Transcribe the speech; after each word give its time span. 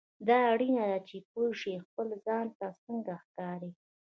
دا 0.27 0.37
اړینه 0.53 0.83
ده 0.91 0.99
چې 1.07 1.17
پوه 1.29 1.49
شې 1.59 1.73
خپل 1.85 2.07
ځان 2.25 2.47
ته 2.57 2.67
څنګه 2.83 3.13
ښکارې. 3.23 3.71